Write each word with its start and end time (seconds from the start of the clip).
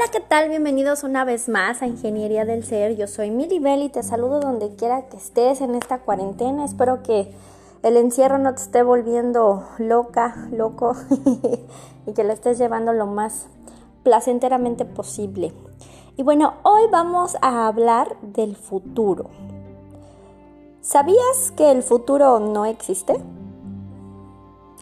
Hola, 0.00 0.10
¿qué 0.10 0.20
tal? 0.20 0.48
Bienvenidos 0.48 1.04
una 1.04 1.26
vez 1.26 1.50
más 1.50 1.82
a 1.82 1.86
Ingeniería 1.86 2.46
del 2.46 2.64
Ser. 2.64 2.96
Yo 2.96 3.06
soy 3.06 3.28
Bell 3.28 3.82
y 3.82 3.90
te 3.90 4.02
saludo 4.02 4.40
donde 4.40 4.74
quiera 4.74 5.10
que 5.10 5.18
estés 5.18 5.60
en 5.60 5.74
esta 5.74 5.98
cuarentena. 5.98 6.64
Espero 6.64 7.02
que 7.02 7.30
el 7.82 7.98
encierro 7.98 8.38
no 8.38 8.54
te 8.54 8.62
esté 8.62 8.82
volviendo 8.82 9.68
loca, 9.76 10.48
loco 10.52 10.96
y 12.06 12.14
que 12.14 12.24
lo 12.24 12.32
estés 12.32 12.56
llevando 12.56 12.94
lo 12.94 13.04
más 13.04 13.48
placenteramente 14.02 14.86
posible. 14.86 15.52
Y 16.16 16.22
bueno, 16.22 16.54
hoy 16.62 16.84
vamos 16.90 17.36
a 17.42 17.66
hablar 17.66 18.16
del 18.22 18.56
futuro. 18.56 19.28
¿Sabías 20.80 21.52
que 21.58 21.70
el 21.70 21.82
futuro 21.82 22.40
no 22.40 22.64
existe? 22.64 23.20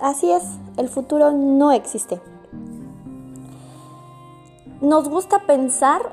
Así 0.00 0.30
es, 0.30 0.44
el 0.76 0.88
futuro 0.88 1.32
no 1.32 1.72
existe. 1.72 2.20
Nos 4.80 5.08
gusta 5.08 5.40
pensar 5.40 6.12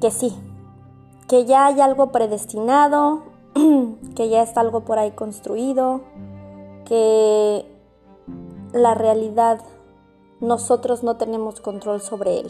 que 0.00 0.10
sí, 0.10 0.34
que 1.28 1.44
ya 1.44 1.66
hay 1.66 1.80
algo 1.80 2.10
predestinado, 2.10 3.22
que 4.16 4.28
ya 4.28 4.42
está 4.42 4.62
algo 4.62 4.80
por 4.80 4.98
ahí 4.98 5.12
construido, 5.12 6.00
que 6.84 7.64
la 8.72 8.94
realidad 8.94 9.60
nosotros 10.40 11.04
no 11.04 11.18
tenemos 11.18 11.60
control 11.60 12.00
sobre 12.00 12.40
él. 12.40 12.48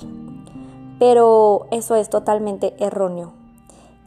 Pero 0.99 1.67
eso 1.71 1.95
es 1.95 2.09
totalmente 2.09 2.75
erróneo. 2.83 3.35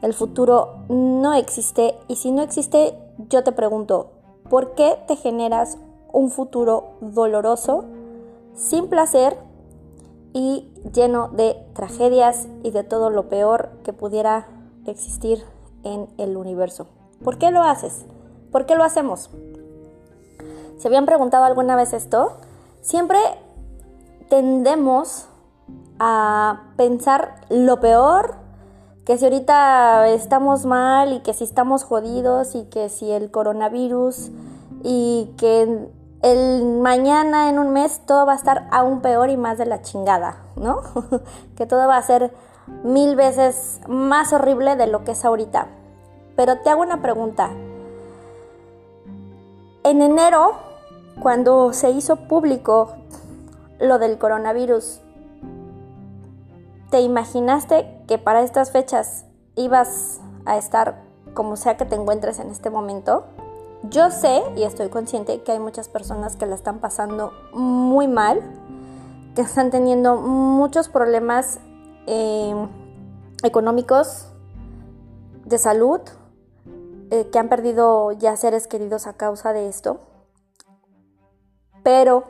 El 0.01 0.13
futuro 0.13 0.85
no 0.89 1.33
existe 1.35 1.95
y 2.07 2.15
si 2.15 2.31
no 2.31 2.41
existe, 2.41 2.97
yo 3.29 3.43
te 3.43 3.51
pregunto, 3.51 4.09
¿por 4.49 4.73
qué 4.73 4.97
te 5.07 5.15
generas 5.15 5.77
un 6.11 6.31
futuro 6.31 6.93
doloroso, 6.99 7.85
sin 8.55 8.87
placer 8.87 9.37
y 10.33 10.71
lleno 10.93 11.29
de 11.29 11.57
tragedias 11.73 12.47
y 12.63 12.71
de 12.71 12.83
todo 12.83 13.09
lo 13.09 13.29
peor 13.29 13.69
que 13.83 13.93
pudiera 13.93 14.47
existir 14.85 15.43
en 15.83 16.07
el 16.17 16.37
universo. 16.37 16.87
¿Por 17.23 17.37
qué 17.37 17.51
lo 17.51 17.61
haces? 17.61 18.05
¿Por 18.51 18.65
qué 18.65 18.75
lo 18.75 18.83
hacemos? 18.83 19.29
¿Se 20.77 20.87
habían 20.87 21.05
preguntado 21.05 21.43
alguna 21.43 21.75
vez 21.75 21.93
esto? 21.93 22.33
Siempre 22.81 23.19
tendemos 24.29 25.27
a 25.99 26.71
pensar 26.77 27.35
lo 27.49 27.79
peor, 27.79 28.35
que 29.05 29.17
si 29.17 29.25
ahorita 29.25 30.07
estamos 30.09 30.65
mal 30.65 31.13
y 31.13 31.19
que 31.19 31.33
si 31.33 31.43
estamos 31.43 31.83
jodidos 31.83 32.55
y 32.55 32.63
que 32.63 32.89
si 32.89 33.11
el 33.11 33.29
coronavirus 33.29 34.31
y 34.83 35.31
que 35.37 35.89
el 36.21 36.79
mañana 36.79 37.49
en 37.49 37.57
un 37.57 37.71
mes 37.71 38.01
todo 38.05 38.25
va 38.25 38.33
a 38.33 38.35
estar 38.35 38.67
aún 38.71 39.01
peor 39.01 39.29
y 39.29 39.37
más 39.37 39.57
de 39.57 39.65
la 39.65 39.81
chingada, 39.81 40.37
¿no? 40.55 40.81
que 41.55 41.65
todo 41.65 41.87
va 41.87 41.97
a 41.97 42.01
ser 42.01 42.33
mil 42.83 43.15
veces 43.15 43.81
más 43.87 44.31
horrible 44.33 44.75
de 44.75 44.87
lo 44.87 45.03
que 45.03 45.11
es 45.11 45.25
ahorita. 45.25 45.67
Pero 46.35 46.59
te 46.59 46.69
hago 46.69 46.81
una 46.81 47.01
pregunta. 47.01 47.49
En 49.83 50.01
enero, 50.01 50.53
cuando 51.21 51.73
se 51.73 51.89
hizo 51.89 52.27
público 52.27 52.93
lo 53.79 53.97
del 53.97 54.19
coronavirus, 54.19 55.01
¿te 56.91 57.01
imaginaste 57.01 58.03
que 58.07 58.19
para 58.19 58.41
estas 58.41 58.71
fechas 58.71 59.25
ibas 59.55 60.21
a 60.45 60.57
estar 60.57 61.01
como 61.33 61.55
sea 61.55 61.77
que 61.77 61.85
te 61.85 61.95
encuentres 61.95 62.39
en 62.39 62.49
este 62.49 62.69
momento? 62.69 63.25
Yo 63.83 64.11
sé 64.11 64.43
y 64.55 64.63
estoy 64.63 64.89
consciente 64.89 65.41
que 65.41 65.53
hay 65.53 65.59
muchas 65.59 65.89
personas 65.89 66.35
que 66.35 66.45
la 66.45 66.55
están 66.55 66.79
pasando 66.79 67.33
muy 67.53 68.07
mal, 68.07 68.41
que 69.35 69.41
están 69.41 69.71
teniendo 69.71 70.17
muchos 70.17 70.87
problemas 70.87 71.59
eh, 72.05 72.53
económicos, 73.43 74.27
de 75.45 75.57
salud, 75.57 75.99
eh, 77.09 77.29
que 77.31 77.39
han 77.39 77.49
perdido 77.49 78.11
ya 78.11 78.35
seres 78.37 78.67
queridos 78.67 79.07
a 79.07 79.13
causa 79.13 79.51
de 79.51 79.67
esto. 79.67 79.99
Pero 81.83 82.23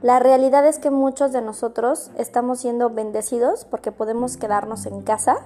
la 0.00 0.18
realidad 0.18 0.66
es 0.66 0.78
que 0.78 0.90
muchos 0.90 1.32
de 1.32 1.42
nosotros 1.42 2.10
estamos 2.16 2.60
siendo 2.60 2.90
bendecidos 2.90 3.64
porque 3.64 3.92
podemos 3.92 4.36
quedarnos 4.36 4.86
en 4.86 5.02
casa, 5.02 5.36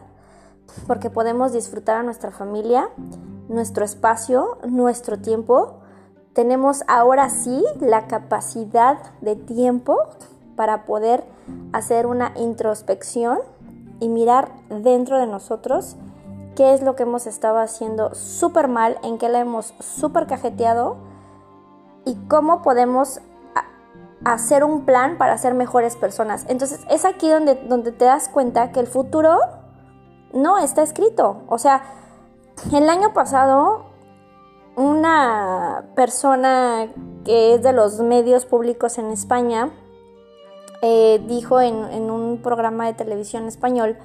porque 0.86 1.10
podemos 1.10 1.52
disfrutar 1.52 1.96
a 1.96 2.02
nuestra 2.02 2.30
familia 2.30 2.90
nuestro 3.48 3.84
espacio, 3.84 4.58
nuestro 4.68 5.18
tiempo. 5.18 5.80
Tenemos 6.32 6.82
ahora 6.88 7.30
sí 7.30 7.64
la 7.80 8.06
capacidad 8.06 8.98
de 9.20 9.36
tiempo 9.36 9.98
para 10.56 10.84
poder 10.84 11.24
hacer 11.72 12.06
una 12.06 12.32
introspección 12.36 13.38
y 14.00 14.08
mirar 14.08 14.50
dentro 14.68 15.18
de 15.18 15.26
nosotros 15.26 15.96
qué 16.54 16.74
es 16.74 16.82
lo 16.82 16.96
que 16.96 17.04
hemos 17.04 17.26
estado 17.26 17.58
haciendo 17.58 18.14
súper 18.14 18.68
mal, 18.68 18.98
en 19.02 19.18
qué 19.18 19.28
la 19.28 19.40
hemos 19.40 19.74
súper 19.80 20.26
cajeteado 20.26 20.96
y 22.04 22.14
cómo 22.28 22.62
podemos 22.62 23.20
hacer 24.24 24.64
un 24.64 24.84
plan 24.84 25.18
para 25.18 25.38
ser 25.38 25.54
mejores 25.54 25.96
personas. 25.96 26.46
Entonces 26.48 26.80
es 26.90 27.04
aquí 27.04 27.28
donde, 27.28 27.54
donde 27.54 27.92
te 27.92 28.06
das 28.06 28.28
cuenta 28.28 28.72
que 28.72 28.80
el 28.80 28.86
futuro 28.86 29.38
no 30.36 30.58
está 30.58 30.82
escrito. 30.82 31.42
O 31.48 31.58
sea, 31.58 31.82
el 32.72 32.88
año 32.88 33.12
pasado, 33.12 33.86
una 34.76 35.86
persona 35.94 36.88
que 37.24 37.54
es 37.54 37.62
de 37.62 37.72
los 37.72 38.00
medios 38.00 38.46
públicos 38.46 38.98
en 38.98 39.10
España 39.10 39.70
eh, 40.82 41.22
dijo 41.26 41.60
en, 41.60 42.10
un 42.10 42.40
programa 42.42 42.86
de 42.86 42.92
televisión 42.92 43.46
español 43.46 43.96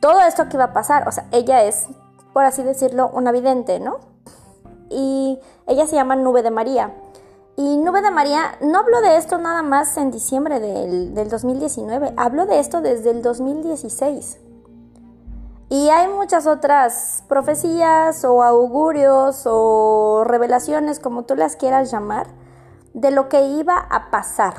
todo 0.00 0.20
esto 0.20 0.48
que 0.48 0.56
iba 0.56 0.64
a 0.64 0.72
pasar. 0.72 1.06
O 1.08 1.12
sea, 1.12 1.26
ella 1.32 1.62
es, 1.64 1.86
por 2.32 2.44
así 2.44 2.62
decirlo, 2.62 3.10
una 3.12 3.32
vidente, 3.32 3.80
¿no? 3.80 3.98
Y 4.90 5.38
ella 5.66 5.86
se 5.86 5.94
llama 5.96 6.16
Nube 6.16 6.42
de 6.42 6.50
María. 6.50 6.94
Y 7.56 7.76
Nube 7.76 8.00
de 8.02 8.10
María 8.10 8.56
no 8.60 8.78
habló 8.78 9.00
de 9.00 9.16
esto 9.16 9.38
nada 9.38 9.62
más 9.62 9.96
en 9.96 10.10
diciembre 10.10 10.60
del, 10.60 11.14
del 11.14 11.28
2019, 11.28 12.14
habló 12.16 12.46
de 12.46 12.58
esto 12.58 12.80
desde 12.80 13.10
el 13.10 13.22
2016. 13.22 14.38
Y 15.72 15.88
hay 15.88 16.08
muchas 16.08 16.48
otras 16.48 17.22
profecías 17.28 18.24
o 18.24 18.42
augurios 18.42 19.44
o 19.46 20.24
revelaciones, 20.26 20.98
como 20.98 21.22
tú 21.22 21.36
las 21.36 21.54
quieras 21.54 21.92
llamar, 21.92 22.26
de 22.92 23.12
lo 23.12 23.28
que 23.28 23.42
iba 23.42 23.78
a 23.78 24.10
pasar. 24.10 24.54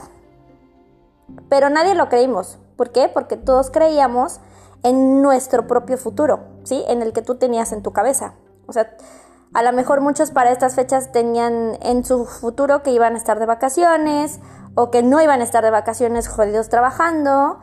Pero 1.50 1.70
nadie 1.70 1.96
lo 1.96 2.08
creímos. 2.08 2.60
¿Por 2.78 2.94
qué? 2.94 3.10
Porque 3.14 3.36
todos 3.36 3.72
creíamos 3.72 4.40
en 4.84 5.22
nuestro 5.22 5.68
propio 5.68 5.98
futuro, 5.98 6.40
¿sí? 6.64 6.86
En 6.88 7.02
el 7.02 7.12
que 7.12 7.22
tú 7.22 7.36
tenías 7.36 7.74
en 7.74 7.84
tu 7.84 7.92
cabeza. 7.92 8.36
O 8.66 8.72
sea, 8.72 8.96
a 9.54 9.64
lo 9.64 9.74
mejor 9.74 10.00
muchos 10.00 10.32
para 10.32 10.52
estas 10.52 10.76
fechas 10.76 11.12
tenían 11.12 11.78
en 11.82 12.06
su 12.06 12.26
futuro 12.26 12.84
que 12.84 12.92
iban 12.92 13.16
a 13.16 13.18
estar 13.18 13.38
de 13.38 13.46
vacaciones 13.46 14.40
o 14.76 14.92
que 14.92 15.04
no 15.04 15.22
iban 15.22 15.42
a 15.42 15.44
estar 15.44 15.62
de 15.62 15.72
vacaciones 15.72 16.30
jodidos 16.30 16.70
trabajando 16.70 17.60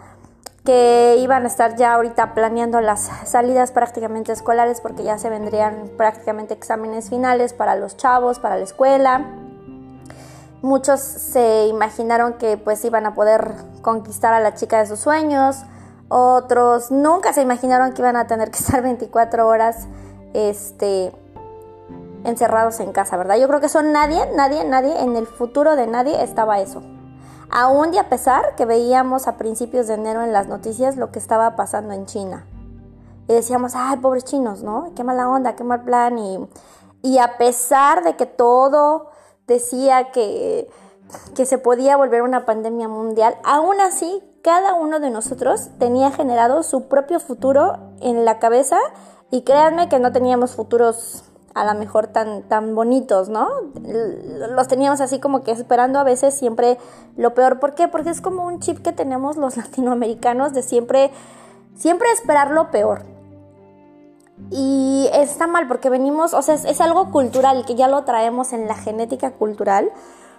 que 0.68 1.16
iban 1.20 1.44
a 1.44 1.46
estar 1.46 1.76
ya 1.76 1.94
ahorita 1.94 2.34
planeando 2.34 2.82
las 2.82 3.08
salidas 3.24 3.72
prácticamente 3.72 4.32
escolares 4.32 4.82
porque 4.82 5.02
ya 5.02 5.16
se 5.16 5.30
vendrían 5.30 5.90
prácticamente 5.96 6.52
exámenes 6.52 7.08
finales 7.08 7.54
para 7.54 7.74
los 7.74 7.96
chavos, 7.96 8.38
para 8.38 8.58
la 8.58 8.64
escuela. 8.64 9.24
Muchos 10.60 11.00
se 11.00 11.68
imaginaron 11.68 12.34
que 12.34 12.58
pues 12.58 12.84
iban 12.84 13.06
a 13.06 13.14
poder 13.14 13.54
conquistar 13.80 14.34
a 14.34 14.40
la 14.40 14.52
chica 14.56 14.78
de 14.80 14.84
sus 14.84 14.98
sueños, 14.98 15.56
otros 16.08 16.90
nunca 16.90 17.32
se 17.32 17.40
imaginaron 17.40 17.94
que 17.94 18.02
iban 18.02 18.16
a 18.16 18.26
tener 18.26 18.50
que 18.50 18.58
estar 18.58 18.82
24 18.82 19.48
horas 19.48 19.86
este 20.34 21.14
encerrados 22.24 22.78
en 22.80 22.92
casa, 22.92 23.16
¿verdad? 23.16 23.38
Yo 23.38 23.48
creo 23.48 23.60
que 23.62 23.70
son 23.70 23.92
nadie, 23.92 24.20
nadie, 24.36 24.66
nadie 24.66 25.00
en 25.00 25.16
el 25.16 25.26
futuro 25.26 25.76
de 25.76 25.86
nadie 25.86 26.22
estaba 26.22 26.60
eso. 26.60 26.82
Aún 27.50 27.94
y 27.94 27.98
a 27.98 28.08
pesar 28.08 28.54
que 28.56 28.66
veíamos 28.66 29.26
a 29.26 29.36
principios 29.36 29.86
de 29.86 29.94
enero 29.94 30.22
en 30.22 30.32
las 30.32 30.48
noticias 30.48 30.96
lo 30.96 31.10
que 31.10 31.18
estaba 31.18 31.56
pasando 31.56 31.94
en 31.94 32.06
China. 32.06 32.46
Y 33.26 33.32
decíamos, 33.32 33.72
ay, 33.74 33.98
pobres 33.98 34.24
chinos, 34.24 34.62
¿no? 34.62 34.92
Qué 34.94 35.04
mala 35.04 35.28
onda, 35.28 35.56
qué 35.56 35.64
mal 35.64 35.82
plan. 35.82 36.18
Y, 36.18 36.38
y 37.02 37.18
a 37.18 37.38
pesar 37.38 38.04
de 38.04 38.16
que 38.16 38.26
todo 38.26 39.08
decía 39.46 40.10
que, 40.12 40.70
que 41.34 41.46
se 41.46 41.58
podía 41.58 41.96
volver 41.96 42.22
una 42.22 42.46
pandemia 42.46 42.88
mundial, 42.88 43.36
aún 43.44 43.80
así 43.80 44.22
cada 44.42 44.74
uno 44.74 45.00
de 45.00 45.10
nosotros 45.10 45.68
tenía 45.78 46.10
generado 46.10 46.62
su 46.62 46.88
propio 46.88 47.20
futuro 47.20 47.78
en 48.00 48.24
la 48.24 48.38
cabeza 48.38 48.78
y 49.30 49.42
créanme 49.42 49.88
que 49.88 49.98
no 49.98 50.12
teníamos 50.12 50.54
futuros 50.54 51.24
a 51.58 51.72
lo 51.72 51.78
mejor 51.78 52.06
tan, 52.06 52.42
tan 52.42 52.74
bonitos, 52.74 53.28
¿no? 53.28 53.48
Los 54.50 54.68
teníamos 54.68 55.00
así 55.00 55.18
como 55.18 55.42
que 55.42 55.50
esperando 55.50 55.98
a 55.98 56.04
veces 56.04 56.34
siempre 56.34 56.78
lo 57.16 57.34
peor. 57.34 57.58
¿Por 57.58 57.74
qué? 57.74 57.88
Porque 57.88 58.10
es 58.10 58.20
como 58.20 58.44
un 58.44 58.60
chip 58.60 58.78
que 58.78 58.92
tenemos 58.92 59.36
los 59.36 59.56
latinoamericanos 59.58 60.52
de 60.52 60.62
siempre, 60.62 61.10
siempre 61.74 62.08
esperar 62.12 62.52
lo 62.52 62.70
peor. 62.70 63.02
Y 64.50 65.08
está 65.12 65.48
mal 65.48 65.66
porque 65.66 65.90
venimos, 65.90 66.32
o 66.32 66.42
sea, 66.42 66.54
es, 66.54 66.80
algo 66.80 67.10
cultural 67.10 67.64
que 67.66 67.74
ya 67.74 67.88
lo 67.88 68.04
traemos 68.04 68.52
en 68.52 68.68
la 68.68 68.74
genética 68.74 69.32
cultural, 69.32 69.90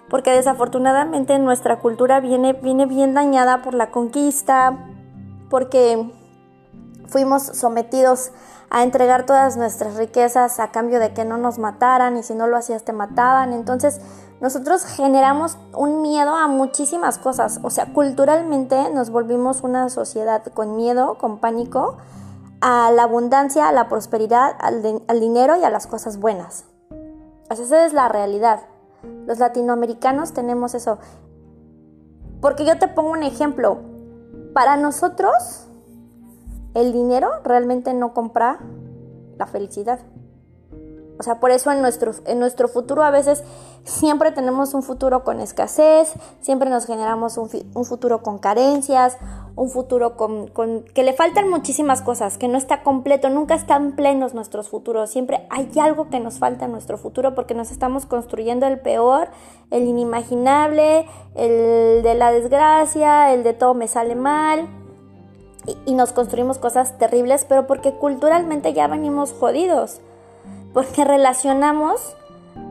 porque 0.10 0.32
desafortunadamente 0.32 1.38
nuestra 1.38 1.80
cultura 1.80 2.22
viene, 2.22 2.54
viene 2.54 2.86
bien 2.86 3.14
dañada 3.14 3.62
por 3.62 3.74
la 3.74 3.92
conquista, 3.92 4.88
porque 5.50 6.10
fuimos 7.10 7.44
sometidos 7.44 8.32
a 8.70 8.84
entregar 8.84 9.26
todas 9.26 9.58
nuestras 9.58 9.96
riquezas 9.96 10.60
a 10.60 10.72
cambio 10.72 11.00
de 11.00 11.14
que 11.14 11.26
no 11.26 11.38
nos 11.38 11.58
mataran 11.58 12.18
y 12.18 12.24
si 12.24 12.36
no 12.36 12.48
lo 12.48 12.58
hacías 12.58 12.84
te 12.84 12.94
mataban. 12.94 13.54
Entonces 13.54 14.00
nosotros 14.42 14.86
generamos 14.86 15.58
un 15.76 16.02
miedo 16.02 16.36
a 16.36 16.48
muchísimas 16.48 17.18
cosas. 17.18 17.60
O 17.64 17.70
sea, 17.70 17.94
culturalmente 17.94 18.90
nos 18.92 19.10
volvimos 19.10 19.64
una 19.64 19.90
sociedad 19.90 20.44
con 20.54 20.76
miedo, 20.76 21.18
con 21.18 21.40
pánico 21.40 21.98
a 22.62 22.92
la 22.92 23.04
abundancia, 23.04 23.68
a 23.68 23.72
la 23.72 23.90
prosperidad, 23.90 24.56
al, 24.60 25.20
dinero 25.20 25.58
y 25.58 25.64
a 25.64 25.70
las 25.70 25.88
cosas 25.88 26.18
buenas. 26.20 26.66
O 27.50 27.56
sea, 27.56 27.66
esa 27.66 27.86
es 27.86 27.94
la 27.94 28.08
realidad. 28.08 28.62
Los 29.26 29.40
latinoamericanos 29.40 30.34
tenemos 30.34 30.74
eso. 30.76 31.00
Porque 32.42 32.66
yo 32.66 32.78
te 32.78 32.88
pongo 32.88 33.12
un 33.12 33.24
ejemplo. 33.24 33.80
Para 34.54 34.78
nosotros, 34.78 35.69
el 36.80 36.94
dinero 36.94 37.30
realmente 37.44 37.94
no 37.94 38.14
compra 38.14 38.60
la 39.38 39.48
felicidad. 39.48 40.00
O 41.20 41.24
sea, 41.24 41.42
por 41.42 41.52
eso 41.52 41.70
en 41.70 41.82
nuestro, 41.82 42.14
en 42.28 42.40
nuestro 42.40 42.70
futuro 42.70 43.04
a 43.04 43.12
veces 43.12 43.44
siempre 43.84 44.32
tenemos 44.32 44.74
un 44.74 44.84
futuro 44.84 45.26
con 45.26 45.42
escasez, 45.42 46.14
siempre 46.40 46.70
nos 46.70 46.86
generamos 46.86 47.38
un, 47.38 47.50
un 47.74 47.84
futuro 47.84 48.24
con 48.24 48.38
carencias, 48.38 49.18
un 49.58 49.70
futuro 49.70 50.16
con, 50.16 50.48
con, 50.48 50.84
que 50.84 51.04
le 51.04 51.12
faltan 51.12 51.50
muchísimas 51.50 52.02
cosas, 52.02 52.38
que 52.38 52.48
no 52.48 52.58
está 52.58 52.84
completo, 52.84 53.30
nunca 53.30 53.56
están 53.56 53.98
plenos 53.98 54.34
nuestros 54.34 54.70
futuros, 54.70 55.10
siempre 55.10 55.46
hay 55.50 55.70
algo 55.82 56.10
que 56.10 56.22
nos 56.22 56.40
falta 56.40 56.64
en 56.64 56.72
nuestro 56.72 56.98
futuro 56.98 57.36
porque 57.36 57.54
nos 57.54 57.70
estamos 57.70 58.06
construyendo 58.06 58.66
el 58.66 58.80
peor, 58.80 59.28
el 59.72 59.84
inimaginable, 59.84 61.06
el 61.36 62.02
de 62.02 62.14
la 62.16 62.32
desgracia, 62.32 63.34
el 63.34 63.44
de 63.44 63.52
todo 63.52 63.74
me 63.74 63.90
sale 63.90 64.16
mal, 64.16 64.70
y, 65.86 65.94
nos 65.94 66.12
construimos 66.12 66.58
cosas 66.58 66.98
terribles, 66.98 67.46
pero 67.48 67.68
porque 67.68 67.94
culturalmente 67.94 68.74
ya 68.74 68.88
venimos 68.88 69.34
jodidos, 69.34 70.02
porque 70.74 71.04
relacionamos 71.04 72.16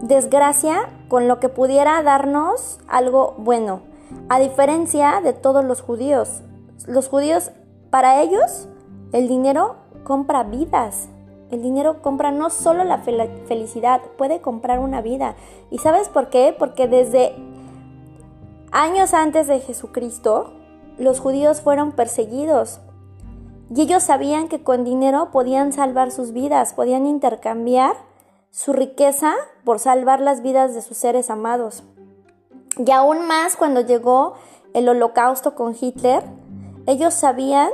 desgracia 0.03 0.89
con 1.09 1.29
lo 1.29 1.41
que 1.41 1.49
pudiera 1.49 2.03
darnos 2.03 2.79
algo 2.89 3.35
bueno, 3.39 3.81
a 4.29 4.39
diferencia 4.39 5.21
de 5.21 5.33
todos 5.33 5.65
los 5.65 5.81
judíos. 5.81 6.43
Los 6.87 7.09
judíos, 7.09 7.51
para 7.91 8.23
ellos, 8.23 8.69
el 9.13 9.29
dinero 9.29 9.77
compra 10.05 10.43
vidas. 10.43 11.09
El 11.51 11.63
dinero 11.63 12.03
compra 12.03 12.31
no 12.31 12.51
solo 12.51 12.85
la 12.85 12.99
felicidad, 12.99 14.03
puede 14.19 14.41
comprar 14.41 14.81
una 14.81 15.01
vida. 15.01 15.35
¿Y 15.71 15.79
sabes 15.79 16.09
por 16.09 16.29
qué? 16.29 16.55
Porque 16.59 16.89
desde 16.89 17.35
años 18.71 19.15
antes 19.15 19.47
de 19.47 19.61
Jesucristo, 19.61 20.53
los 20.99 21.21
judíos 21.21 21.63
fueron 21.63 21.93
perseguidos 21.93 22.81
y 23.75 23.83
ellos 23.83 24.03
sabían 24.03 24.49
que 24.49 24.63
con 24.63 24.85
dinero 24.85 25.31
podían 25.31 25.73
salvar 25.73 26.11
sus 26.11 26.33
vidas, 26.33 26.73
podían 26.73 27.07
intercambiar 27.07 27.97
su 28.51 28.73
riqueza 28.73 29.35
por 29.65 29.79
salvar 29.79 30.21
las 30.21 30.43
vidas 30.43 30.75
de 30.75 30.83
sus 30.83 30.97
seres 30.97 31.31
amados. 31.31 31.83
Y 32.79 32.91
aún 32.91 33.27
más 33.27 33.57
cuando 33.57 33.81
llegó 33.81 34.35
el 34.73 34.89
holocausto 34.89 35.55
con 35.55 35.75
Hitler, 35.79 36.23
ellos 36.87 37.13
sabían 37.13 37.71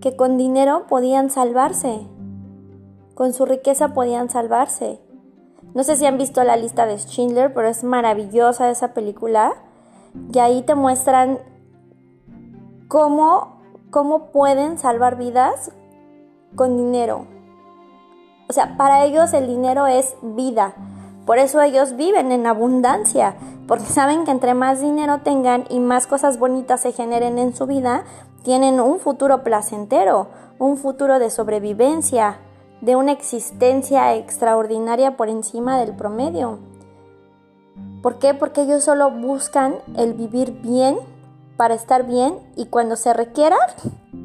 que 0.00 0.16
con 0.16 0.38
dinero 0.38 0.86
podían 0.88 1.30
salvarse, 1.30 2.06
con 3.14 3.32
su 3.34 3.44
riqueza 3.44 3.88
podían 3.94 4.30
salvarse. 4.30 5.00
No 5.74 5.84
sé 5.84 5.96
si 5.96 6.06
han 6.06 6.18
visto 6.18 6.42
la 6.42 6.56
lista 6.56 6.86
de 6.86 6.98
Schindler, 6.98 7.52
pero 7.52 7.68
es 7.68 7.84
maravillosa 7.84 8.70
esa 8.70 8.94
película. 8.94 9.54
Y 10.32 10.38
ahí 10.38 10.62
te 10.62 10.74
muestran 10.74 11.38
cómo 12.88 13.51
cómo 13.92 14.32
pueden 14.32 14.78
salvar 14.78 15.16
vidas 15.16 15.70
con 16.56 16.78
dinero. 16.78 17.26
O 18.48 18.52
sea, 18.52 18.76
para 18.78 19.04
ellos 19.04 19.34
el 19.34 19.46
dinero 19.46 19.86
es 19.86 20.16
vida. 20.22 20.74
Por 21.26 21.38
eso 21.38 21.60
ellos 21.60 21.94
viven 21.94 22.32
en 22.32 22.46
abundancia, 22.46 23.36
porque 23.68 23.84
saben 23.84 24.24
que 24.24 24.30
entre 24.30 24.54
más 24.54 24.80
dinero 24.80 25.20
tengan 25.22 25.66
y 25.68 25.78
más 25.78 26.06
cosas 26.06 26.38
bonitas 26.38 26.80
se 26.80 26.92
generen 26.92 27.38
en 27.38 27.54
su 27.54 27.66
vida, 27.66 28.04
tienen 28.42 28.80
un 28.80 28.98
futuro 28.98 29.44
placentero, 29.44 30.28
un 30.58 30.78
futuro 30.78 31.18
de 31.18 31.28
sobrevivencia, 31.28 32.38
de 32.80 32.96
una 32.96 33.12
existencia 33.12 34.14
extraordinaria 34.14 35.18
por 35.18 35.28
encima 35.28 35.78
del 35.78 35.94
promedio. 35.94 36.58
¿Por 38.02 38.18
qué? 38.18 38.32
Porque 38.32 38.62
ellos 38.62 38.84
solo 38.84 39.10
buscan 39.10 39.76
el 39.96 40.14
vivir 40.14 40.62
bien 40.62 40.98
para 41.62 41.76
estar 41.76 42.04
bien 42.04 42.40
y 42.56 42.66
cuando 42.66 42.96
se 42.96 43.12
requiera 43.12 43.56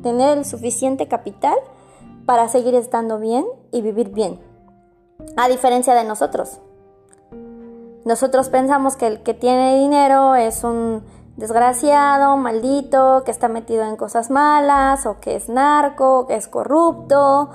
tener 0.02 0.40
el 0.40 0.44
suficiente 0.44 1.08
capital 1.08 1.54
para 2.26 2.48
seguir 2.48 2.74
estando 2.74 3.20
bien 3.20 3.46
y 3.72 3.84
vivir 3.84 4.10
bien. 4.10 4.40
A 5.36 5.48
diferencia 5.48 5.94
de 5.94 6.04
nosotros. 6.04 6.58
Nosotros 8.06 8.50
pensamos 8.50 8.96
que 8.96 9.06
el 9.06 9.22
que 9.22 9.36
tiene 9.36 9.78
dinero 9.78 10.34
es 10.34 10.64
un 10.64 11.04
desgraciado, 11.36 12.38
maldito, 12.38 13.22
que 13.24 13.30
está 13.30 13.50
metido 13.50 13.84
en 13.84 13.98
cosas 13.98 14.32
malas 14.32 15.06
o 15.06 15.20
que 15.20 15.36
es 15.36 15.48
narco, 15.48 16.26
que 16.26 16.38
es 16.38 16.48
corrupto, 16.48 17.52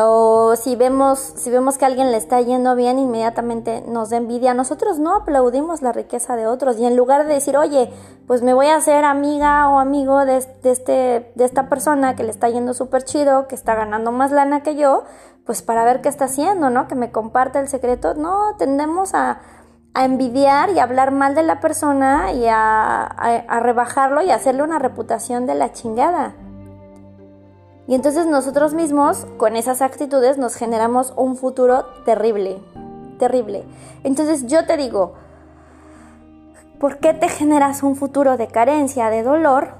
o 0.00 0.54
si 0.56 0.76
vemos, 0.76 1.18
si 1.18 1.50
vemos 1.50 1.76
que 1.76 1.84
a 1.84 1.88
alguien 1.88 2.12
le 2.12 2.16
está 2.16 2.40
yendo 2.40 2.76
bien, 2.76 2.98
inmediatamente 2.98 3.82
nos 3.88 4.10
da 4.10 4.18
envidia. 4.18 4.54
Nosotros 4.54 4.98
no 4.98 5.14
aplaudimos 5.16 5.82
la 5.82 5.92
riqueza 5.92 6.36
de 6.36 6.46
otros 6.46 6.78
y 6.78 6.86
en 6.86 6.96
lugar 6.96 7.26
de 7.26 7.34
decir, 7.34 7.56
oye, 7.56 7.92
pues 8.26 8.42
me 8.42 8.54
voy 8.54 8.66
a 8.66 8.76
hacer 8.76 9.04
amiga 9.04 9.68
o 9.68 9.78
amigo 9.78 10.24
de, 10.24 10.36
este, 10.36 11.32
de 11.34 11.44
esta 11.44 11.68
persona 11.68 12.14
que 12.14 12.22
le 12.22 12.30
está 12.30 12.48
yendo 12.48 12.74
súper 12.74 13.02
chido, 13.02 13.48
que 13.48 13.54
está 13.54 13.74
ganando 13.74 14.12
más 14.12 14.30
lana 14.30 14.62
que 14.62 14.76
yo, 14.76 15.04
pues 15.44 15.62
para 15.62 15.84
ver 15.84 16.00
qué 16.00 16.08
está 16.08 16.26
haciendo, 16.26 16.70
¿no? 16.70 16.86
Que 16.86 16.94
me 16.94 17.10
comparte 17.10 17.58
el 17.58 17.68
secreto. 17.68 18.14
No, 18.14 18.54
tendemos 18.56 19.14
a, 19.14 19.40
a 19.94 20.04
envidiar 20.04 20.70
y 20.70 20.78
hablar 20.78 21.10
mal 21.10 21.34
de 21.34 21.42
la 21.42 21.60
persona 21.60 22.32
y 22.32 22.46
a, 22.46 23.02
a 23.04 23.60
rebajarlo 23.60 24.22
y 24.22 24.30
hacerle 24.30 24.62
una 24.62 24.78
reputación 24.78 25.46
de 25.46 25.54
la 25.54 25.72
chingada. 25.72 26.34
Y 27.88 27.94
entonces 27.94 28.26
nosotros 28.26 28.74
mismos, 28.74 29.26
con 29.38 29.56
esas 29.56 29.80
actitudes, 29.80 30.36
nos 30.36 30.54
generamos 30.56 31.14
un 31.16 31.38
futuro 31.38 31.86
terrible, 32.04 32.58
terrible. 33.18 33.64
Entonces 34.04 34.46
yo 34.46 34.66
te 34.66 34.76
digo, 34.76 35.14
¿por 36.78 36.98
qué 36.98 37.14
te 37.14 37.30
generas 37.30 37.82
un 37.82 37.96
futuro 37.96 38.36
de 38.36 38.46
carencia, 38.46 39.08
de 39.08 39.22
dolor 39.22 39.70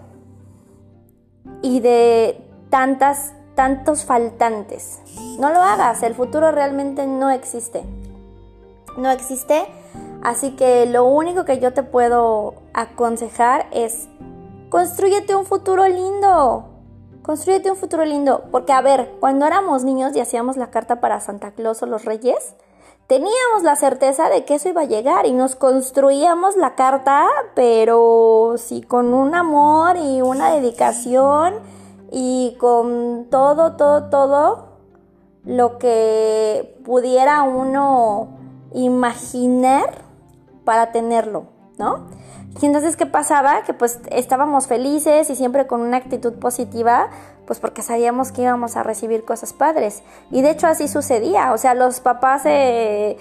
y 1.60 1.80
de 1.80 2.42
tantas, 2.70 3.34
tantos 3.54 4.06
faltantes? 4.06 5.00
No 5.38 5.50
lo 5.50 5.60
hagas, 5.60 6.02
el 6.02 6.14
futuro 6.14 6.50
realmente 6.50 7.06
no 7.06 7.28
existe. 7.28 7.82
No 8.96 9.10
existe, 9.10 9.66
así 10.22 10.56
que 10.56 10.86
lo 10.86 11.04
único 11.04 11.44
que 11.44 11.58
yo 11.58 11.74
te 11.74 11.82
puedo 11.82 12.54
aconsejar 12.72 13.66
es, 13.70 14.08
construyete 14.70 15.36
un 15.36 15.44
futuro 15.44 15.86
lindo 15.86 16.77
Construyete 17.28 17.70
un 17.70 17.76
futuro 17.76 18.06
lindo, 18.06 18.44
porque 18.50 18.72
a 18.72 18.80
ver, 18.80 19.16
cuando 19.20 19.44
éramos 19.44 19.84
niños 19.84 20.16
y 20.16 20.20
hacíamos 20.20 20.56
la 20.56 20.70
carta 20.70 20.98
para 20.98 21.20
Santa 21.20 21.50
Claus 21.50 21.82
o 21.82 21.86
los 21.86 22.06
Reyes, 22.06 22.54
teníamos 23.06 23.64
la 23.64 23.76
certeza 23.76 24.30
de 24.30 24.46
que 24.46 24.54
eso 24.54 24.70
iba 24.70 24.80
a 24.80 24.86
llegar 24.86 25.26
y 25.26 25.32
nos 25.32 25.54
construíamos 25.54 26.56
la 26.56 26.74
carta, 26.74 27.26
pero 27.54 28.54
sí 28.56 28.80
con 28.80 29.12
un 29.12 29.34
amor 29.34 29.98
y 29.98 30.22
una 30.22 30.52
dedicación 30.52 31.56
y 32.10 32.56
con 32.58 33.26
todo, 33.30 33.76
todo, 33.76 34.08
todo 34.08 34.68
lo 35.44 35.76
que 35.76 36.80
pudiera 36.82 37.42
uno 37.42 38.38
imaginar 38.72 40.02
para 40.64 40.92
tenerlo, 40.92 41.44
¿no? 41.78 42.06
Y 42.60 42.66
entonces, 42.66 42.96
¿qué 42.96 43.06
pasaba? 43.06 43.62
Que 43.62 43.72
pues 43.72 44.00
estábamos 44.10 44.66
felices 44.66 45.30
y 45.30 45.36
siempre 45.36 45.66
con 45.66 45.80
una 45.80 45.96
actitud 45.96 46.34
positiva, 46.34 47.08
pues 47.46 47.60
porque 47.60 47.82
sabíamos 47.82 48.32
que 48.32 48.42
íbamos 48.42 48.76
a 48.76 48.82
recibir 48.82 49.24
cosas 49.24 49.52
padres. 49.52 50.02
Y 50.30 50.42
de 50.42 50.50
hecho 50.50 50.66
así 50.66 50.88
sucedía, 50.88 51.52
o 51.52 51.58
sea, 51.58 51.74
los 51.74 52.00
papás 52.00 52.42
se, 52.42 53.16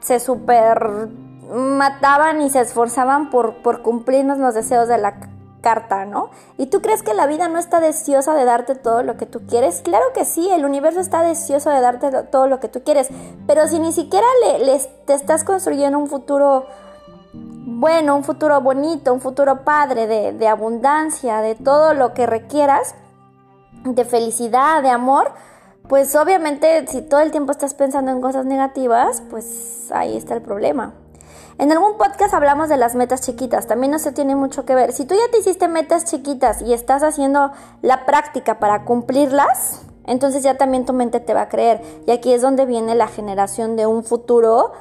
se 0.00 0.20
super 0.20 1.08
mataban 1.52 2.42
y 2.42 2.50
se 2.50 2.60
esforzaban 2.60 3.30
por, 3.30 3.62
por 3.62 3.82
cumplirnos 3.82 4.38
los 4.38 4.54
deseos 4.54 4.88
de 4.88 4.98
la 4.98 5.14
carta, 5.60 6.04
¿no? 6.04 6.30
¿Y 6.56 6.66
tú 6.66 6.80
crees 6.80 7.02
que 7.02 7.14
la 7.14 7.26
vida 7.26 7.48
no 7.48 7.58
está 7.58 7.80
deseosa 7.80 8.34
de 8.34 8.44
darte 8.44 8.74
todo 8.74 9.02
lo 9.02 9.16
que 9.16 9.26
tú 9.26 9.40
quieres? 9.46 9.80
Claro 9.82 10.04
que 10.14 10.24
sí, 10.24 10.48
el 10.50 10.64
universo 10.64 11.00
está 11.00 11.22
deseoso 11.22 11.70
de 11.70 11.80
darte 11.80 12.10
todo 12.24 12.46
lo 12.46 12.60
que 12.60 12.68
tú 12.68 12.82
quieres, 12.84 13.08
pero 13.46 13.66
si 13.66 13.80
ni 13.80 13.92
siquiera 13.92 14.26
le, 14.42 14.78
te 15.06 15.14
estás 15.14 15.44
construyendo 15.44 15.98
un 15.98 16.06
futuro 16.06 16.66
bueno, 17.78 18.16
un 18.16 18.24
futuro 18.24 18.60
bonito, 18.60 19.14
un 19.14 19.20
futuro 19.20 19.62
padre, 19.62 20.32
de, 20.32 20.48
abundancia, 20.48 21.40
de 21.42 21.54
todo 21.54 21.94
lo 21.94 22.12
que 22.12 22.26
requieras, 22.26 22.96
de 23.84 24.04
felicidad, 24.04 24.82
de 24.82 24.88
amor, 24.88 25.30
pues 25.86 26.16
obviamente 26.16 26.84
si 26.88 27.02
todo 27.02 27.20
el 27.20 27.30
tiempo 27.30 27.52
estás 27.52 27.74
pensando 27.74 28.10
en 28.10 28.20
cosas 28.20 28.46
negativas, 28.46 29.22
pues 29.30 29.92
ahí 29.94 30.16
está 30.16 30.34
el 30.34 30.42
problema. 30.42 30.94
En 31.58 31.70
algún 31.70 31.96
podcast 31.98 32.34
hablamos 32.34 32.68
de 32.68 32.78
las 32.78 32.96
metas 32.96 33.20
chiquitas, 33.20 33.68
también 33.68 33.92
no 33.92 34.00
se 34.00 34.10
tiene 34.10 34.34
mucho 34.34 34.64
que 34.64 34.74
ver. 34.74 34.92
Si 34.92 35.04
tú 35.04 35.14
ya 35.14 35.30
te 35.30 35.38
hiciste 35.38 35.68
metas 35.68 36.04
chiquitas 36.04 36.62
y 36.62 36.72
estás 36.72 37.04
haciendo 37.04 37.52
la 37.82 38.04
práctica 38.06 38.58
para 38.58 38.84
cumplirlas, 38.84 39.82
entonces 40.04 40.42
ya 40.42 40.56
también 40.56 40.84
tu 40.84 40.94
mente 40.94 41.20
te 41.20 41.32
va 41.32 41.42
a 41.42 41.48
creer. 41.48 41.80
Y 42.08 42.10
aquí 42.10 42.32
es 42.32 42.42
donde 42.42 42.66
viene 42.66 42.96
la 42.96 43.06
generación 43.06 43.76
de 43.76 43.86
un 43.86 44.02
futuro 44.02 44.72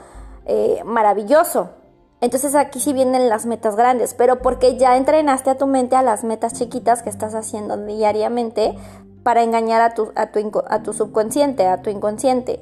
eh, 0.48 0.82
maravilloso. 0.84 1.70
Entonces 2.20 2.56
aquí 2.56 2.80
sí 2.80 2.94
vienen 2.94 3.30
las 3.30 3.46
metas 3.46 3.76
grandes, 3.76 4.14
pero 4.14 4.40
porque 4.40 4.78
ya 4.78 4.98
entrenaste 4.98 5.52
a 5.52 5.58
tu 5.58 5.68
mente 5.68 5.96
a 5.96 6.02
las 6.02 6.24
metas 6.24 6.54
chiquitas 6.54 7.04
que 7.04 7.10
estás 7.10 7.36
haciendo 7.36 7.78
diariamente 7.78 8.76
para 9.24 9.44
engañar 9.44 9.82
a 9.82 9.94
tu, 9.94 10.12
a 10.16 10.28
tu, 10.28 10.64
a 10.68 10.82
tu 10.82 10.94
subconsciente, 10.94 11.68
a 11.68 11.82
tu 11.82 11.90
inconsciente. 11.90 12.62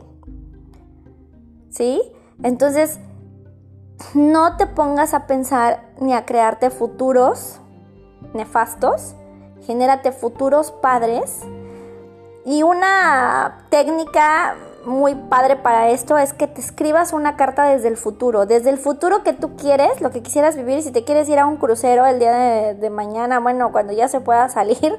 ¿Sí? 1.70 2.02
Entonces, 2.44 3.00
no 4.14 4.58
te 4.58 4.68
pongas 4.68 5.14
a 5.14 5.26
pensar 5.26 5.90
ni 6.00 6.14
a 6.14 6.26
crearte 6.26 6.70
futuros 6.70 7.62
nefastos, 8.34 9.16
genérate 9.62 10.12
futuros 10.12 10.72
padres. 10.72 11.42
Y 12.46 12.62
una 12.64 13.66
técnica 13.70 14.56
muy 14.86 15.16
padre 15.16 15.56
para 15.56 15.90
esto 15.90 16.18
es 16.18 16.34
que 16.34 16.48
te 16.48 16.62
escribas 16.62 17.14
una 17.14 17.36
carta 17.36 17.64
desde 17.66 17.88
el 17.88 17.98
futuro, 17.98 18.46
desde 18.46 18.70
el 18.70 18.78
futuro 18.78 19.24
que 19.24 19.34
tú 19.34 19.56
quieres, 19.56 20.02
lo 20.02 20.12
que 20.12 20.22
quisieras 20.22 20.56
vivir, 20.56 20.82
si 20.82 20.92
te 20.92 21.04
quieres 21.04 21.28
ir 21.30 21.40
a 21.40 21.46
un 21.46 21.58
crucero 21.58 22.06
el 22.06 22.20
día 22.20 22.74
de, 22.74 22.90
mañana, 22.90 23.40
bueno, 23.40 23.72
cuando 23.72 23.94
ya 23.94 24.08
se 24.08 24.22
pueda 24.22 24.48
salir, 24.50 24.98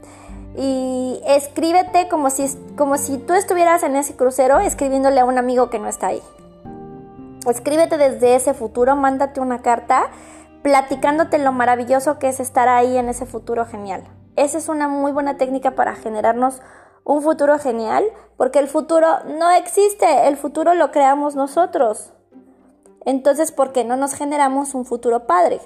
y 0.56 1.20
escríbete 1.26 2.08
como 2.08 2.30
si, 2.30 2.48
como 2.76 2.98
si 2.98 3.18
tú 3.18 3.34
estuvieras 3.34 3.82
en 3.82 3.96
ese 3.96 4.16
crucero 4.16 4.58
escribiéndole 4.58 5.20
a 5.20 5.24
un 5.24 5.38
amigo 5.38 5.70
que 5.70 5.78
no 5.78 5.88
está 5.88 6.08
ahí. 6.08 6.22
Escríbete 7.46 7.96
desde 7.96 8.34
ese 8.34 8.54
futuro, 8.54 8.96
mándate 8.96 9.40
una 9.40 9.62
carta 9.62 10.08
platicándote 10.62 11.38
lo 11.38 11.52
maravilloso 11.52 12.18
que 12.18 12.28
es 12.28 12.40
estar 12.40 12.68
ahí 12.68 12.98
en 12.98 13.08
ese 13.08 13.26
futuro 13.26 13.64
genial. 13.64 14.02
Esa 14.36 14.58
es 14.58 14.68
una 14.68 14.88
muy 14.88 15.12
buena 15.12 15.36
técnica 15.36 15.72
para 15.72 15.94
generarnos 15.94 16.60
un 17.08 17.22
futuro 17.22 17.58
genial, 17.58 18.04
porque 18.36 18.58
el 18.58 18.68
futuro 18.68 19.06
no 19.24 19.50
existe, 19.50 20.28
el 20.28 20.36
futuro 20.36 20.74
lo 20.74 20.90
creamos 20.90 21.34
nosotros. 21.34 22.12
Entonces, 23.06 23.50
¿por 23.50 23.72
qué 23.72 23.82
no 23.82 23.96
nos 23.96 24.12
generamos 24.12 24.74
un 24.74 24.84
futuro 24.84 25.26
padre? 25.26 25.58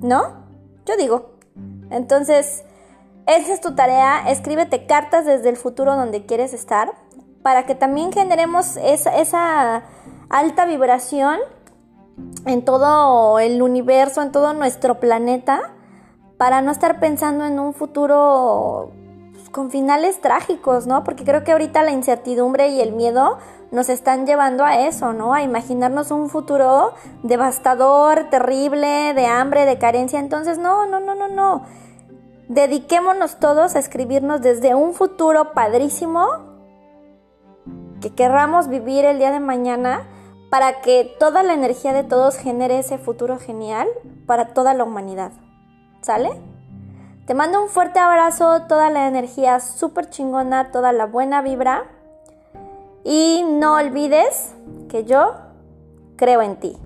¿No? 0.00 0.44
Yo 0.84 0.96
digo. 0.96 1.36
Entonces, 1.90 2.64
esa 3.28 3.54
es 3.54 3.60
tu 3.60 3.76
tarea, 3.76 4.28
escríbete 4.28 4.84
cartas 4.84 5.24
desde 5.24 5.48
el 5.48 5.56
futuro 5.56 5.94
donde 5.94 6.26
quieres 6.26 6.52
estar, 6.52 6.92
para 7.42 7.66
que 7.66 7.76
también 7.76 8.12
generemos 8.12 8.76
esa, 8.76 9.16
esa 9.16 9.84
alta 10.28 10.66
vibración 10.66 11.38
en 12.46 12.64
todo 12.64 13.38
el 13.38 13.62
universo, 13.62 14.22
en 14.22 14.32
todo 14.32 14.52
nuestro 14.54 14.98
planeta, 14.98 15.72
para 16.36 16.62
no 16.62 16.72
estar 16.72 16.98
pensando 16.98 17.44
en 17.44 17.60
un 17.60 17.74
futuro 17.74 18.90
con 19.54 19.70
finales 19.70 20.20
trágicos, 20.20 20.88
¿no? 20.88 21.04
Porque 21.04 21.22
creo 21.22 21.44
que 21.44 21.52
ahorita 21.52 21.84
la 21.84 21.92
incertidumbre 21.92 22.68
y 22.68 22.80
el 22.80 22.92
miedo 22.92 23.38
nos 23.70 23.88
están 23.88 24.26
llevando 24.26 24.64
a 24.64 24.80
eso, 24.80 25.12
¿no? 25.12 25.32
A 25.32 25.42
imaginarnos 25.42 26.10
un 26.10 26.28
futuro 26.28 26.92
devastador, 27.22 28.30
terrible, 28.30 29.14
de 29.14 29.26
hambre, 29.26 29.64
de 29.64 29.78
carencia. 29.78 30.18
Entonces, 30.18 30.58
no, 30.58 30.86
no, 30.86 30.98
no, 30.98 31.14
no, 31.14 31.28
no. 31.28 31.62
Dediquémonos 32.48 33.38
todos 33.38 33.76
a 33.76 33.78
escribirnos 33.78 34.42
desde 34.42 34.74
un 34.74 34.92
futuro 34.92 35.52
padrísimo 35.52 36.26
que 38.00 38.12
querramos 38.12 38.66
vivir 38.66 39.04
el 39.04 39.18
día 39.18 39.30
de 39.30 39.40
mañana 39.40 40.02
para 40.50 40.80
que 40.80 41.14
toda 41.20 41.44
la 41.44 41.54
energía 41.54 41.92
de 41.92 42.02
todos 42.02 42.36
genere 42.36 42.80
ese 42.80 42.98
futuro 42.98 43.38
genial 43.38 43.86
para 44.26 44.48
toda 44.48 44.74
la 44.74 44.82
humanidad. 44.82 45.30
¿Sale? 46.02 46.53
Te 47.26 47.32
mando 47.32 47.62
un 47.62 47.70
fuerte 47.70 47.98
abrazo, 47.98 48.62
toda 48.68 48.90
la 48.90 49.08
energía 49.08 49.58
súper 49.58 50.10
chingona, 50.10 50.70
toda 50.70 50.92
la 50.92 51.06
buena 51.06 51.40
vibra. 51.40 51.84
Y 53.02 53.44
no 53.48 53.76
olvides 53.76 54.54
que 54.90 55.04
yo 55.04 55.34
creo 56.16 56.42
en 56.42 56.56
ti. 56.56 56.76